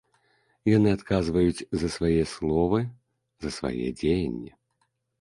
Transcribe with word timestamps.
Яны 0.77 0.89
адказваюць 0.97 1.65
за 1.83 1.87
свае 1.97 2.21
словы, 2.33 2.79
за 3.47 3.55
свае 3.61 3.79
дзеянні. 4.03 4.51